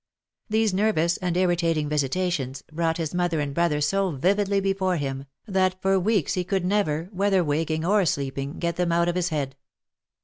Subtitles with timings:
[0.49, 5.79] These nervous and irritating visitations brought his mother and brother so vividly before him, that
[5.79, 9.55] for weeks he could never, whether waking or sleeping, get them out of his head.